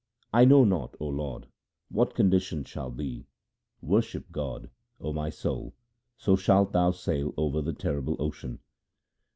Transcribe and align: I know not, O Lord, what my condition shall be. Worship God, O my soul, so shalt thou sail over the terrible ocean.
I 0.33 0.45
know 0.45 0.63
not, 0.63 0.95
O 0.99 1.05
Lord, 1.09 1.45
what 1.89 2.09
my 2.09 2.15
condition 2.15 2.63
shall 2.63 2.89
be. 2.89 3.27
Worship 3.81 4.31
God, 4.31 4.71
O 4.99 5.13
my 5.13 5.29
soul, 5.29 5.75
so 6.17 6.35
shalt 6.35 6.71
thou 6.71 6.89
sail 6.89 7.35
over 7.37 7.61
the 7.61 7.71
terrible 7.73 8.15
ocean. 8.17 8.57